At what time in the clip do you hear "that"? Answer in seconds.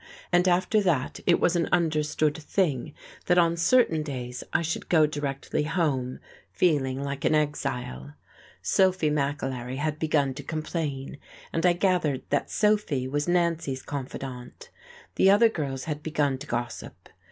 0.81-1.19, 3.27-3.37, 12.31-12.49